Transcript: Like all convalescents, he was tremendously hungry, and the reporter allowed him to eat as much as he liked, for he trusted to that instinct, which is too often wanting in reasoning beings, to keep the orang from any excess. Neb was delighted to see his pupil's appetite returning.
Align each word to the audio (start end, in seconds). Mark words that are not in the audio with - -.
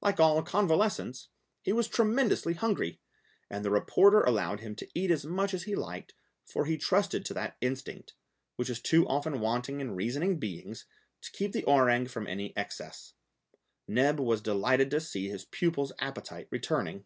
Like 0.00 0.18
all 0.18 0.42
convalescents, 0.42 1.28
he 1.62 1.72
was 1.72 1.86
tremendously 1.86 2.54
hungry, 2.54 3.00
and 3.48 3.64
the 3.64 3.70
reporter 3.70 4.20
allowed 4.20 4.58
him 4.58 4.74
to 4.74 4.88
eat 4.96 5.12
as 5.12 5.24
much 5.24 5.54
as 5.54 5.62
he 5.62 5.76
liked, 5.76 6.12
for 6.44 6.64
he 6.64 6.76
trusted 6.76 7.24
to 7.26 7.34
that 7.34 7.56
instinct, 7.60 8.14
which 8.56 8.68
is 8.68 8.80
too 8.80 9.06
often 9.06 9.38
wanting 9.38 9.80
in 9.80 9.94
reasoning 9.94 10.40
beings, 10.40 10.86
to 11.20 11.30
keep 11.30 11.52
the 11.52 11.62
orang 11.66 12.08
from 12.08 12.26
any 12.26 12.52
excess. 12.56 13.12
Neb 13.86 14.18
was 14.18 14.40
delighted 14.40 14.90
to 14.90 15.00
see 15.00 15.28
his 15.28 15.44
pupil's 15.44 15.92
appetite 16.00 16.48
returning. 16.50 17.04